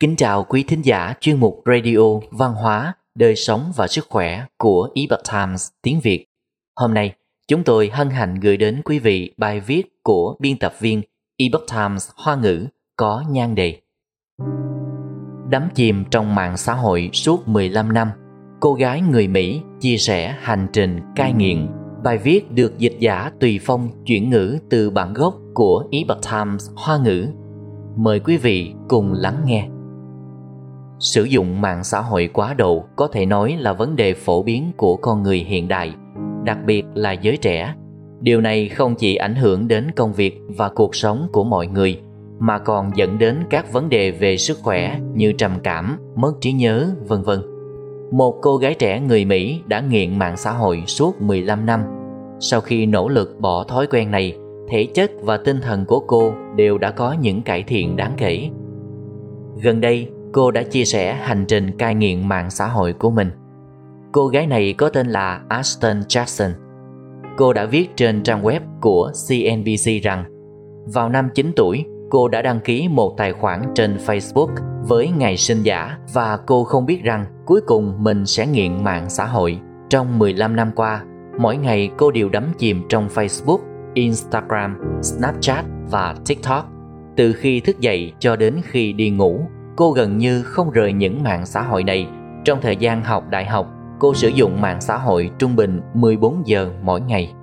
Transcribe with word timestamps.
Kính 0.00 0.16
chào 0.16 0.44
quý 0.44 0.64
thính 0.68 0.82
giả 0.82 1.14
chuyên 1.20 1.40
mục 1.40 1.62
Radio 1.66 2.20
Văn 2.30 2.54
hóa, 2.54 2.94
Đời 3.14 3.36
sống 3.36 3.72
và 3.76 3.86
Sức 3.86 4.06
khỏe 4.08 4.44
của 4.58 4.88
Epoch 4.94 5.20
Times 5.32 5.68
tiếng 5.82 6.00
Việt. 6.00 6.26
Hôm 6.80 6.94
nay, 6.94 7.14
chúng 7.48 7.64
tôi 7.64 7.90
hân 7.92 8.10
hạnh 8.10 8.34
gửi 8.34 8.56
đến 8.56 8.82
quý 8.84 8.98
vị 8.98 9.34
bài 9.36 9.60
viết 9.60 9.82
của 10.02 10.36
biên 10.40 10.58
tập 10.58 10.74
viên 10.80 11.02
Epoch 11.38 11.66
Times 11.72 12.08
Hoa 12.16 12.36
ngữ 12.36 12.66
có 12.96 13.24
nhan 13.30 13.54
đề 13.54 13.80
Đắm 15.50 15.68
chìm 15.74 16.04
trong 16.10 16.34
mạng 16.34 16.56
xã 16.56 16.74
hội 16.74 17.10
suốt 17.12 17.48
15 17.48 17.92
năm, 17.92 18.10
cô 18.60 18.74
gái 18.74 19.00
người 19.00 19.28
Mỹ 19.28 19.60
chia 19.80 19.96
sẻ 19.96 20.36
hành 20.40 20.66
trình 20.72 21.00
cai 21.16 21.32
nghiện. 21.32 21.68
Bài 22.04 22.18
viết 22.18 22.52
được 22.52 22.78
dịch 22.78 22.96
giả 22.98 23.30
tùy 23.40 23.60
phong 23.62 24.04
chuyển 24.04 24.30
ngữ 24.30 24.58
từ 24.70 24.90
bản 24.90 25.14
gốc 25.14 25.34
của 25.54 25.84
Epoch 25.90 26.22
Times 26.32 26.70
Hoa 26.76 26.98
ngữ. 26.98 27.28
Mời 27.96 28.20
quý 28.20 28.36
vị 28.36 28.72
cùng 28.88 29.12
lắng 29.12 29.42
nghe. 29.46 29.68
Sử 30.98 31.24
dụng 31.24 31.60
mạng 31.60 31.84
xã 31.84 32.00
hội 32.00 32.30
quá 32.32 32.54
độ 32.54 32.84
có 32.96 33.08
thể 33.12 33.26
nói 33.26 33.56
là 33.58 33.72
vấn 33.72 33.96
đề 33.96 34.14
phổ 34.14 34.42
biến 34.42 34.72
của 34.76 34.96
con 34.96 35.22
người 35.22 35.38
hiện 35.38 35.68
đại, 35.68 35.92
đặc 36.44 36.58
biệt 36.66 36.84
là 36.94 37.12
giới 37.12 37.36
trẻ. 37.36 37.74
Điều 38.20 38.40
này 38.40 38.68
không 38.68 38.94
chỉ 38.94 39.16
ảnh 39.16 39.34
hưởng 39.34 39.68
đến 39.68 39.90
công 39.96 40.12
việc 40.12 40.40
và 40.48 40.68
cuộc 40.68 40.94
sống 40.94 41.28
của 41.32 41.44
mọi 41.44 41.66
người, 41.66 42.00
mà 42.38 42.58
còn 42.58 42.90
dẫn 42.94 43.18
đến 43.18 43.36
các 43.50 43.72
vấn 43.72 43.88
đề 43.88 44.10
về 44.10 44.36
sức 44.36 44.58
khỏe 44.62 45.00
như 45.14 45.32
trầm 45.32 45.52
cảm, 45.62 45.98
mất 46.16 46.32
trí 46.40 46.52
nhớ, 46.52 46.90
vân 47.08 47.22
vân. 47.22 47.40
Một 48.12 48.38
cô 48.42 48.56
gái 48.56 48.74
trẻ 48.74 49.00
người 49.00 49.24
Mỹ 49.24 49.60
đã 49.66 49.80
nghiện 49.80 50.18
mạng 50.18 50.36
xã 50.36 50.52
hội 50.52 50.82
suốt 50.86 51.22
15 51.22 51.66
năm. 51.66 51.80
Sau 52.40 52.60
khi 52.60 52.86
nỗ 52.86 53.08
lực 53.08 53.40
bỏ 53.40 53.64
thói 53.64 53.86
quen 53.86 54.10
này, 54.10 54.36
thể 54.68 54.86
chất 54.94 55.10
và 55.22 55.36
tinh 55.36 55.60
thần 55.60 55.84
của 55.86 56.00
cô 56.00 56.34
đều 56.56 56.78
đã 56.78 56.90
có 56.90 57.16
những 57.20 57.42
cải 57.42 57.62
thiện 57.62 57.96
đáng 57.96 58.14
kể. 58.16 58.48
Gần 59.62 59.80
đây, 59.80 60.08
cô 60.36 60.50
đã 60.50 60.62
chia 60.62 60.84
sẻ 60.84 61.14
hành 61.14 61.44
trình 61.48 61.78
cai 61.78 61.94
nghiện 61.94 62.28
mạng 62.28 62.50
xã 62.50 62.66
hội 62.66 62.92
của 62.92 63.10
mình. 63.10 63.30
Cô 64.12 64.26
gái 64.26 64.46
này 64.46 64.74
có 64.78 64.88
tên 64.88 65.08
là 65.08 65.40
Ashton 65.48 66.00
Jackson. 66.00 66.50
Cô 67.36 67.52
đã 67.52 67.64
viết 67.64 67.96
trên 67.96 68.22
trang 68.22 68.42
web 68.42 68.60
của 68.80 69.12
CNBC 69.28 70.02
rằng 70.02 70.24
vào 70.94 71.08
năm 71.08 71.28
9 71.34 71.52
tuổi, 71.56 71.84
cô 72.10 72.28
đã 72.28 72.42
đăng 72.42 72.60
ký 72.60 72.88
một 72.88 73.14
tài 73.16 73.32
khoản 73.32 73.62
trên 73.74 73.96
Facebook 73.96 74.48
với 74.88 75.10
ngày 75.18 75.36
sinh 75.36 75.62
giả 75.62 75.98
và 76.14 76.38
cô 76.46 76.64
không 76.64 76.86
biết 76.86 77.02
rằng 77.02 77.24
cuối 77.46 77.60
cùng 77.66 77.94
mình 77.98 78.26
sẽ 78.26 78.46
nghiện 78.46 78.84
mạng 78.84 79.10
xã 79.10 79.24
hội. 79.24 79.58
Trong 79.88 80.18
15 80.18 80.56
năm 80.56 80.70
qua, 80.76 81.04
mỗi 81.38 81.56
ngày 81.56 81.90
cô 81.96 82.10
đều 82.10 82.28
đắm 82.28 82.44
chìm 82.58 82.82
trong 82.88 83.08
Facebook, 83.08 83.58
Instagram, 83.94 84.78
Snapchat 85.02 85.64
và 85.90 86.14
TikTok. 86.26 86.68
Từ 87.16 87.32
khi 87.32 87.60
thức 87.60 87.80
dậy 87.80 88.12
cho 88.18 88.36
đến 88.36 88.54
khi 88.64 88.92
đi 88.92 89.10
ngủ, 89.10 89.40
cô 89.76 89.92
gần 89.92 90.18
như 90.18 90.42
không 90.42 90.70
rời 90.70 90.92
những 90.92 91.22
mạng 91.22 91.46
xã 91.46 91.62
hội 91.62 91.84
này. 91.84 92.08
Trong 92.44 92.58
thời 92.62 92.76
gian 92.76 93.04
học 93.04 93.24
đại 93.30 93.44
học, 93.44 93.66
cô 93.98 94.14
sử 94.14 94.28
dụng 94.28 94.60
mạng 94.60 94.80
xã 94.80 94.96
hội 94.96 95.30
trung 95.38 95.56
bình 95.56 95.80
14 95.94 96.42
giờ 96.44 96.70
mỗi 96.82 97.00
ngày. 97.00 97.34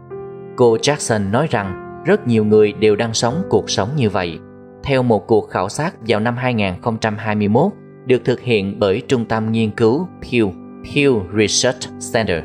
Cô 0.56 0.78
Jackson 0.78 1.31
nói 1.31 1.48
rằng 1.50 2.02
rất 2.06 2.28
nhiều 2.28 2.45
người 2.45 2.73
đều 2.73 2.95
đang 2.95 3.14
sống 3.14 3.44
cuộc 3.50 3.70
sống 3.70 3.89
như 3.95 4.09
vậy. 4.09 4.39
Theo 4.84 5.04
một 5.04 5.28
cuộc 5.28 5.50
khảo 5.50 5.70
sát 5.70 5.95
vào 6.08 6.20
năm 6.20 6.38
2021 6.38 7.72
được 8.06 8.22
thực 8.26 8.39
hiện 8.39 8.80
bởi 8.80 9.02
Trung 9.08 9.26
tâm 9.26 9.52
Nghiên 9.52 9.72
cứu 9.72 10.08
Pew, 10.22 10.52
Pew 10.84 11.38
Research 11.38 12.14
Center, 12.14 12.44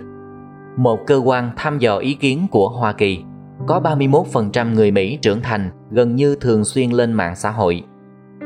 một 0.76 1.06
cơ 1.06 1.16
quan 1.16 1.50
thăm 1.56 1.78
dò 1.78 1.98
ý 1.98 2.14
kiến 2.14 2.46
của 2.50 2.68
Hoa 2.68 2.92
Kỳ, 2.92 3.22
có 3.66 3.80
31% 3.84 4.74
người 4.74 4.90
Mỹ 4.90 5.18
trưởng 5.22 5.40
thành 5.42 5.70
gần 5.90 6.16
như 6.16 6.36
thường 6.40 6.64
xuyên 6.64 6.90
lên 6.90 7.12
mạng 7.12 7.36
xã 7.36 7.50
hội 7.50 7.84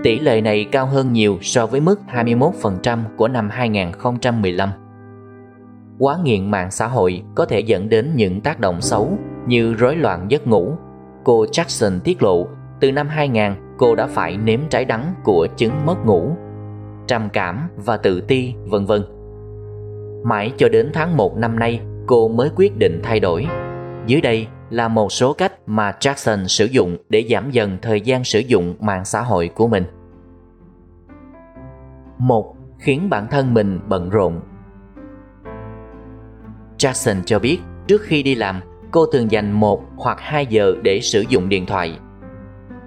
Tỷ 0.03 0.19
lệ 0.19 0.41
này 0.41 0.64
cao 0.72 0.86
hơn 0.86 1.12
nhiều 1.12 1.39
so 1.41 1.67
với 1.67 1.81
mức 1.81 2.00
21% 2.13 2.98
của 3.17 3.29
năm 3.29 3.51
2015. 3.51 4.68
Quá 5.98 6.18
nghiện 6.24 6.51
mạng 6.51 6.70
xã 6.70 6.86
hội 6.86 7.23
có 7.35 7.45
thể 7.45 7.61
dẫn 7.61 7.89
đến 7.89 8.13
những 8.17 8.40
tác 8.40 8.61
động 8.61 8.80
xấu 8.80 9.18
như 9.46 9.74
rối 9.74 9.96
loạn 9.96 10.27
giấc 10.29 10.46
ngủ. 10.46 10.73
Cô 11.24 11.45
Jackson 11.45 12.01
tiết 12.01 12.23
lộ, 12.23 12.46
từ 12.80 12.92
năm 12.92 13.08
2000 13.08 13.52
cô 13.79 13.95
đã 13.95 14.07
phải 14.07 14.36
nếm 14.36 14.61
trái 14.70 14.85
đắng 14.85 15.14
của 15.24 15.46
chứng 15.57 15.86
mất 15.86 16.07
ngủ, 16.07 16.36
trầm 17.07 17.29
cảm 17.33 17.69
và 17.77 17.96
tự 17.96 18.20
ti, 18.20 18.55
vân 18.64 18.86
vân. 18.86 19.02
Mãi 20.24 20.52
cho 20.57 20.69
đến 20.69 20.90
tháng 20.95 21.17
1 21.17 21.36
năm 21.36 21.58
nay, 21.58 21.80
cô 22.07 22.29
mới 22.29 22.51
quyết 22.57 22.77
định 22.79 23.01
thay 23.02 23.20
đổi. 23.20 23.46
Dưới 24.07 24.20
đây 24.20 24.46
là 24.72 24.88
một 24.88 25.12
số 25.12 25.33
cách 25.33 25.52
mà 25.66 25.92
Jackson 26.00 26.46
sử 26.46 26.64
dụng 26.64 26.96
để 27.08 27.27
giảm 27.30 27.50
dần 27.50 27.78
thời 27.83 28.00
gian 28.00 28.24
sử 28.24 28.38
dụng 28.38 28.74
mạng 28.80 29.05
xã 29.05 29.22
hội 29.22 29.50
của 29.55 29.68
mình. 29.68 29.84
Một, 32.18 32.56
khiến 32.78 33.10
bản 33.10 33.27
thân 33.30 33.55
mình 33.55 33.80
bận 33.88 34.10
rộn. 34.10 34.40
Jackson 36.78 37.22
cho 37.27 37.38
biết 37.38 37.58
trước 37.86 38.02
khi 38.02 38.22
đi 38.22 38.34
làm, 38.34 38.60
cô 38.90 39.06
thường 39.06 39.30
dành 39.30 39.52
một 39.52 39.84
hoặc 39.96 40.20
2 40.20 40.46
giờ 40.46 40.74
để 40.83 41.00
sử 41.00 41.24
dụng 41.28 41.48
điện 41.48 41.66
thoại. 41.66 41.98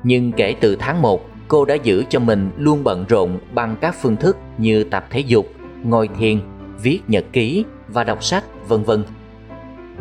Nhưng 0.04 0.32
kể 0.32 0.56
từ 0.62 0.76
tháng 0.76 1.02
1, 1.02 1.30
cô 1.48 1.66
đã 1.66 1.76
giữ 1.76 2.04
cho 2.10 2.20
mình 2.20 2.52
luôn 2.58 2.84
bận 2.84 3.06
rộn 3.10 3.40
bằng 3.54 3.76
các 3.82 3.96
phương 4.02 4.16
thức 4.16 4.38
như 4.58 4.84
tập 4.84 5.06
thể 5.10 5.20
dục, 5.20 5.46
ngồi 5.84 6.10
thiền, 6.20 6.40
viết 6.82 7.00
nhật 7.08 7.26
ký 7.34 7.66
và 7.88 8.04
đọc 8.04 8.24
sách, 8.24 8.44
vân 8.68 8.84
vân 8.84 9.04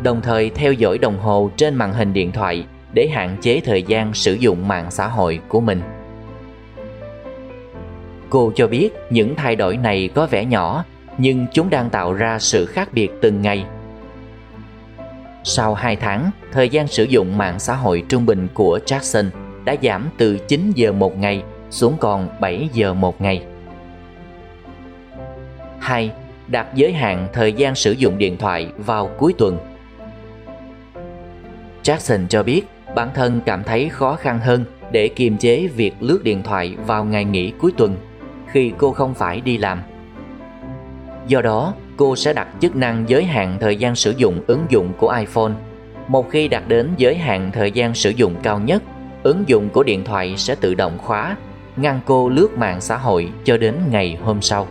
đồng 0.03 0.21
thời 0.21 0.49
theo 0.49 0.73
dõi 0.73 0.97
đồng 0.97 1.19
hồ 1.19 1.49
trên 1.57 1.75
màn 1.75 1.93
hình 1.93 2.13
điện 2.13 2.31
thoại 2.31 2.65
để 2.93 3.07
hạn 3.07 3.37
chế 3.41 3.61
thời 3.65 3.83
gian 3.83 4.13
sử 4.13 4.33
dụng 4.33 4.67
mạng 4.67 4.91
xã 4.91 5.07
hội 5.07 5.39
của 5.47 5.59
mình. 5.59 5.81
Cô 8.29 8.51
cho 8.55 8.67
biết 8.67 8.89
những 9.09 9.35
thay 9.35 9.55
đổi 9.55 9.77
này 9.77 10.09
có 10.15 10.25
vẻ 10.25 10.45
nhỏ, 10.45 10.85
nhưng 11.17 11.45
chúng 11.53 11.69
đang 11.69 11.89
tạo 11.89 12.13
ra 12.13 12.39
sự 12.39 12.65
khác 12.65 12.89
biệt 12.93 13.09
từng 13.21 13.41
ngày. 13.41 13.65
Sau 15.43 15.73
2 15.73 15.95
tháng, 15.95 16.31
thời 16.51 16.69
gian 16.69 16.87
sử 16.87 17.03
dụng 17.03 17.37
mạng 17.37 17.59
xã 17.59 17.75
hội 17.75 18.03
trung 18.09 18.25
bình 18.25 18.47
của 18.53 18.79
Jackson 18.85 19.29
đã 19.65 19.75
giảm 19.81 20.09
từ 20.17 20.37
9 20.37 20.71
giờ 20.75 20.91
một 20.91 21.17
ngày 21.17 21.43
xuống 21.69 21.97
còn 21.99 22.29
7 22.39 22.69
giờ 22.73 22.93
một 22.93 23.21
ngày. 23.21 23.45
2. 25.79 26.11
Đặt 26.47 26.67
giới 26.75 26.93
hạn 26.93 27.27
thời 27.33 27.53
gian 27.53 27.75
sử 27.75 27.91
dụng 27.91 28.17
điện 28.17 28.37
thoại 28.37 28.67
vào 28.77 29.09
cuối 29.17 29.33
tuần 29.37 29.74
Jackson 31.85 32.27
cho 32.27 32.43
biết 32.43 32.61
bản 32.95 33.09
thân 33.13 33.41
cảm 33.45 33.63
thấy 33.63 33.89
khó 33.89 34.15
khăn 34.15 34.39
hơn 34.39 34.65
để 34.91 35.07
kiềm 35.07 35.37
chế 35.37 35.67
việc 35.67 35.93
lướt 35.99 36.23
điện 36.23 36.43
thoại 36.43 36.75
vào 36.85 37.05
ngày 37.05 37.25
nghỉ 37.25 37.51
cuối 37.59 37.71
tuần 37.77 37.97
khi 38.47 38.71
cô 38.77 38.91
không 38.91 39.13
phải 39.13 39.41
đi 39.41 39.57
làm. 39.57 39.81
Do 41.27 41.41
đó, 41.41 41.73
cô 41.97 42.15
sẽ 42.15 42.33
đặt 42.33 42.47
chức 42.61 42.75
năng 42.75 43.03
giới 43.07 43.23
hạn 43.23 43.57
thời 43.59 43.75
gian 43.75 43.95
sử 43.95 44.13
dụng 44.17 44.41
ứng 44.47 44.65
dụng 44.69 44.93
của 44.97 45.15
iPhone. 45.19 45.51
Một 46.07 46.29
khi 46.29 46.47
đạt 46.47 46.63
đến 46.67 46.89
giới 46.97 47.15
hạn 47.15 47.51
thời 47.53 47.71
gian 47.71 47.93
sử 47.95 48.09
dụng 48.09 48.35
cao 48.43 48.59
nhất, 48.59 48.83
ứng 49.23 49.43
dụng 49.47 49.69
của 49.69 49.83
điện 49.83 50.03
thoại 50.03 50.33
sẽ 50.37 50.55
tự 50.55 50.75
động 50.75 50.97
khóa, 50.97 51.35
ngăn 51.75 51.99
cô 52.05 52.29
lướt 52.29 52.57
mạng 52.57 52.81
xã 52.81 52.97
hội 52.97 53.29
cho 53.43 53.57
đến 53.57 53.75
ngày 53.91 54.17
hôm 54.23 54.41
sau. 54.41 54.67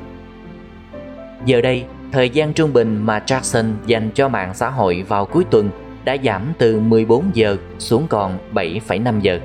Giờ 1.47 1.61
đây, 1.61 1.85
thời 2.13 2.31
gian 2.31 2.53
trung 2.53 2.73
bình 2.73 3.03
mà 3.03 3.23
Jackson 3.27 3.73
dành 3.87 4.11
cho 4.15 4.29
mạng 4.29 4.55
xã 4.55 4.71
hội 4.71 5.05
vào 5.09 5.27
cuối 5.27 5.45
tuần 5.51 5.71
đã 6.05 6.17
giảm 6.25 6.53
từ 6.59 6.81
14 6.81 7.31
giờ 7.35 7.57
xuống 7.79 8.07
còn 8.09 8.39
7,5 8.55 9.21
giờ. 9.21 9.41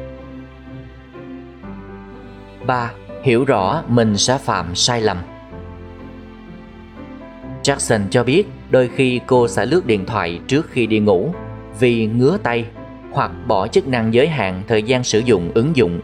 3. 2.65 2.91
Hiểu 3.23 3.45
rõ 3.45 3.83
mình 3.87 4.17
sẽ 4.17 4.37
phạm 4.37 4.75
sai 4.75 5.01
lầm 5.01 5.17
Jackson 7.63 8.01
cho 8.09 8.23
biết 8.23 8.43
đôi 8.69 8.89
khi 8.95 9.19
cô 9.27 9.47
sẽ 9.47 9.65
lướt 9.65 9.85
điện 9.85 10.05
thoại 10.05 10.39
trước 10.47 10.69
khi 10.69 10.87
đi 10.87 10.99
ngủ 10.99 11.33
vì 11.79 12.07
ngứa 12.07 12.37
tay 12.43 12.65
hoặc 13.11 13.31
bỏ 13.47 13.67
chức 13.67 13.87
năng 13.87 14.13
giới 14.13 14.27
hạn 14.27 14.63
thời 14.67 14.83
gian 14.83 15.03
sử 15.03 15.19
dụng 15.19 15.51
ứng 15.53 15.75
dụng. 15.75 15.99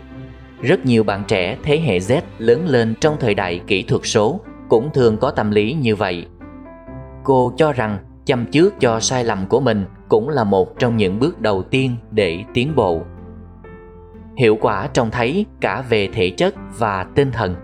Rất 0.62 0.86
nhiều 0.86 1.04
bạn 1.04 1.24
trẻ 1.28 1.58
thế 1.64 1.80
hệ 1.80 2.00
Z 2.00 2.22
lớn 2.38 2.68
lên 2.68 2.94
trong 3.02 3.18
thời 3.20 3.34
đại 3.34 3.62
kỹ 3.68 3.84
thuật 3.84 4.02
số 4.06 4.40
cũng 4.70 4.90
thường 4.94 5.18
có 5.18 5.32
tâm 5.32 5.52
lý 5.52 5.74
như 5.74 5.96
vậy. 5.96 6.26
Cô 7.24 7.54
cho 7.58 7.72
rằng 7.72 7.98
chăm 8.26 8.46
trước 8.46 8.74
cho 8.80 9.00
sai 9.00 9.24
lầm 9.24 9.48
của 9.48 9.60
mình 9.60 9.86
cũng 10.10 10.30
là 10.30 10.44
một 10.44 10.80
trong 10.80 10.98
những 10.98 11.20
bước 11.20 11.42
đầu 11.42 11.64
tiên 11.64 11.96
để 12.12 12.44
tiến 12.54 12.76
bộ 12.76 13.02
hiệu 14.38 14.58
quả 14.62 14.88
trông 14.94 15.12
thấy 15.12 15.46
cả 15.62 15.84
về 15.90 16.10
thể 16.14 16.30
chất 16.30 16.56
và 16.78 17.06
tinh 17.16 17.32
thần 17.32 17.56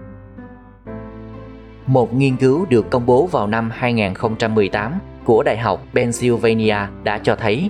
một 1.86 2.14
nghiên 2.14 2.36
cứu 2.36 2.66
được 2.70 2.90
công 2.90 3.06
bố 3.06 3.26
vào 3.26 3.48
năm 3.48 3.70
2018 3.74 5.00
của 5.26 5.44
Đại 5.44 5.58
học 5.58 5.84
Pennsylvania 5.94 6.78
đã 7.04 7.18
cho 7.18 7.36
thấy 7.36 7.70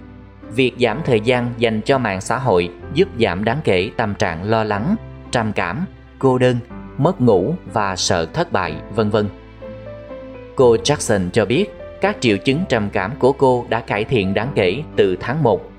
việc 0.56 0.74
giảm 0.80 1.02
thời 1.06 1.20
gian 1.20 1.54
dành 1.58 1.82
cho 1.82 1.98
mạng 1.98 2.22
xã 2.22 2.38
hội 2.38 2.70
giúp 2.94 3.08
giảm 3.20 3.44
đáng 3.44 3.60
kể 3.64 3.92
tâm 3.98 4.14
trạng 4.14 4.44
lo 4.44 4.64
lắng, 4.64 4.96
trầm 5.32 5.54
cảm, 5.54 5.86
cô 6.20 6.38
đơn, 6.38 6.58
mất 6.98 7.22
ngủ 7.22 7.54
và 7.74 7.96
sợ 7.96 8.26
thất 8.26 8.52
bại, 8.52 8.76
vân 8.96 9.10
vân. 9.10 9.30
Cô 10.56 10.76
Jackson 10.76 11.30
cho 11.30 11.46
biết 11.46 11.81
các 12.02 12.18
triệu 12.20 12.38
chứng 12.38 12.64
trầm 12.70 12.90
cảm 12.90 13.12
của 13.20 13.32
cô 13.32 13.66
đã 13.70 13.80
cải 13.80 14.04
thiện 14.04 14.34
đáng 14.34 14.52
kể 14.56 14.84
từ 14.96 15.16
tháng 15.20 15.44
1. 15.44 15.72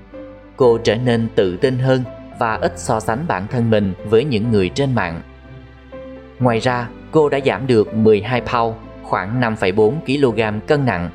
Cô 0.55 0.77
trở 0.77 0.95
nên 0.95 1.27
tự 1.35 1.57
tin 1.57 1.79
hơn 1.79 2.03
và 2.39 2.55
ít 2.55 2.73
so 2.75 2.99
sánh 2.99 3.25
bản 3.27 3.47
thân 3.47 3.69
mình 3.69 3.93
với 4.05 4.23
những 4.23 4.51
người 4.51 4.69
trên 4.69 4.95
mạng. 4.95 5.21
Ngoài 6.39 6.59
ra, 6.59 6.87
Cô 7.13 7.29
đã 7.29 7.39
giảm 7.45 7.67
được 7.67 7.93
12 7.95 8.41
pound, 8.41 8.75
khoảng 9.03 9.41
5,4 9.41 9.93
kg 10.05 10.59
cân 10.67 10.85
nặng. 10.85 11.09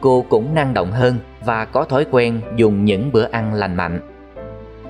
Cô 0.00 0.24
cũng 0.28 0.54
năng 0.54 0.74
động 0.74 0.92
hơn 0.92 1.18
và 1.44 1.64
có 1.64 1.84
thói 1.84 2.06
quen 2.10 2.40
dùng 2.56 2.84
những 2.84 3.12
bữa 3.12 3.28
ăn 3.30 3.54
lành 3.54 3.74
mạnh. 3.74 4.00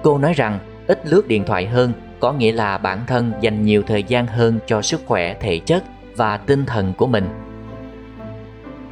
Cô 0.03 0.19
nói 0.19 0.33
rằng 0.33 0.59
ít 0.87 1.07
lướt 1.07 1.29
điện 1.29 1.45
thoại 1.45 1.67
hơn 1.67 1.93
có 2.21 2.33
nghĩa 2.33 2.53
là 2.53 2.79
bản 2.79 2.99
thân 3.07 3.33
dành 3.41 3.63
nhiều 3.63 3.83
thời 3.87 4.03
gian 4.03 4.27
hơn 4.27 4.59
cho 4.67 4.83
sức 4.83 5.01
khỏe 5.07 5.35
thể 5.41 5.59
chất 5.59 5.85
và 6.17 6.37
tinh 6.37 6.67
thần 6.67 6.93
của 6.95 7.07
mình. 7.07 7.29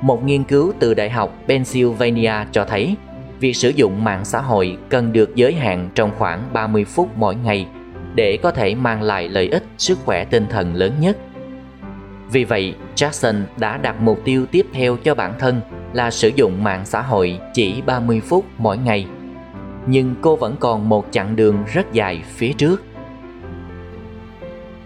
Một 0.00 0.24
nghiên 0.24 0.44
cứu 0.44 0.72
từ 0.78 0.94
Đại 0.94 1.10
học 1.10 1.38
Pennsylvania 1.48 2.32
cho 2.52 2.64
thấy 2.64 2.96
việc 3.40 3.56
sử 3.56 3.68
dụng 3.68 4.04
mạng 4.04 4.24
xã 4.24 4.40
hội 4.40 4.76
cần 4.88 5.12
được 5.12 5.34
giới 5.34 5.52
hạn 5.52 5.90
trong 5.94 6.10
khoảng 6.18 6.42
30 6.52 6.84
phút 6.84 7.08
mỗi 7.16 7.34
ngày 7.34 7.66
để 8.14 8.38
có 8.42 8.50
thể 8.50 8.74
mang 8.74 9.02
lại 9.02 9.28
lợi 9.28 9.48
ích 9.48 9.64
sức 9.78 9.98
khỏe 10.04 10.24
tinh 10.24 10.46
thần 10.50 10.74
lớn 10.74 10.92
nhất. 11.00 11.16
Vì 12.32 12.44
vậy, 12.44 12.74
Jackson 12.96 13.42
đã 13.56 13.76
đặt 13.76 14.00
mục 14.00 14.20
tiêu 14.24 14.46
tiếp 14.46 14.66
theo 14.72 14.96
cho 14.96 15.14
bản 15.14 15.34
thân 15.38 15.60
là 15.92 16.10
sử 16.10 16.30
dụng 16.34 16.64
mạng 16.64 16.82
xã 16.84 17.02
hội 17.02 17.38
chỉ 17.54 17.82
30 17.82 18.20
phút 18.20 18.44
mỗi 18.58 18.78
ngày. 18.78 19.06
Nhưng 19.86 20.14
cô 20.20 20.36
vẫn 20.36 20.56
còn 20.60 20.88
một 20.88 21.06
chặng 21.10 21.36
đường 21.36 21.64
rất 21.72 21.92
dài 21.92 22.22
phía 22.36 22.52
trước. 22.52 22.82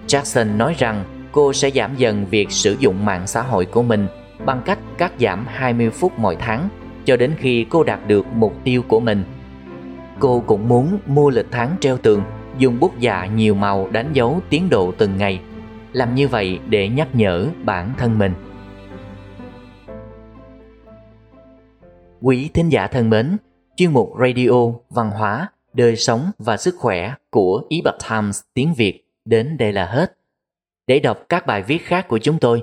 Jackson 0.07 0.57
nói 0.57 0.75
rằng 0.79 1.05
cô 1.33 1.53
sẽ 1.53 1.71
giảm 1.71 1.97
dần 1.97 2.27
việc 2.27 2.51
sử 2.51 2.77
dụng 2.79 3.05
mạng 3.05 3.27
xã 3.27 3.43
hội 3.43 3.65
của 3.65 3.83
mình 3.83 4.07
bằng 4.47 4.63
cách 4.65 4.79
cắt 4.99 5.13
giảm 5.19 5.47
20 5.49 5.91
phút 5.91 6.13
mỗi 6.17 6.37
tháng 6.37 6.69
cho 7.05 7.17
đến 7.17 7.35
khi 7.39 7.67
cô 7.71 7.85
đạt 7.85 8.01
được 8.07 8.27
mục 8.35 8.55
tiêu 8.65 8.83
của 8.89 9.01
mình. 9.01 9.25
Cô 10.19 10.43
cũng 10.47 10.69
muốn 10.69 10.99
mua 11.07 11.31
lịch 11.31 11.47
tháng 11.51 11.77
treo 11.81 11.99
tường, 11.99 12.23
dùng 12.59 12.81
bút 12.81 12.99
dạ 12.99 13.27
nhiều 13.27 13.55
màu 13.55 13.89
đánh 13.91 14.13
dấu 14.13 14.41
tiến 14.51 14.71
độ 14.71 14.93
từng 14.99 15.17
ngày. 15.17 15.41
Làm 15.93 16.15
như 16.15 16.29
vậy 16.29 16.59
để 16.69 16.89
nhắc 16.89 17.09
nhở 17.13 17.47
bản 17.65 17.91
thân 17.99 18.19
mình. 18.19 18.33
Quý 22.21 22.51
thính 22.55 22.69
giả 22.69 22.87
thân 22.87 23.11
mến, 23.11 23.37
chuyên 23.77 23.93
mục 23.93 24.13
Radio 24.21 24.51
Văn 24.91 25.11
hóa, 25.11 25.49
Đời 25.73 25.97
sống 25.97 26.31
và 26.39 26.57
Sức 26.57 26.75
khỏe 26.79 27.15
của 27.31 27.63
Epoch 27.71 28.11
Times 28.11 28.41
tiếng 28.55 28.75
Việt 28.75 29.09
đến 29.25 29.57
đây 29.59 29.73
là 29.73 29.87
hết. 29.87 30.17
Để 30.87 30.99
đọc 30.99 31.19
các 31.29 31.47
bài 31.47 31.63
viết 31.63 31.87
khác 31.87 32.09
của 32.09 32.19
chúng 32.19 32.39
tôi, 32.39 32.63